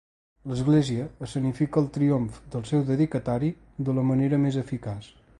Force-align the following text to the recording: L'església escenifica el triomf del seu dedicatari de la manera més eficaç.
L'església 0.51 1.03
escenifica 1.25 1.83
el 1.83 1.89
triomf 1.97 2.39
del 2.55 2.63
seu 2.69 2.81
dedicatari 2.87 3.51
de 3.89 3.95
la 3.99 4.07
manera 4.13 4.41
més 4.47 4.59
eficaç. 4.63 5.11